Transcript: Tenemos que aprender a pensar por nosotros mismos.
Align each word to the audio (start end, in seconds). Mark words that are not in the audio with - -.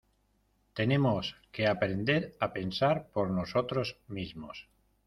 Tenemos 0.77 1.25
que 1.53 1.63
aprender 1.67 2.21
a 2.43 2.51
pensar 2.57 2.97
por 3.13 3.29
nosotros 3.29 3.97
mismos. 4.17 4.57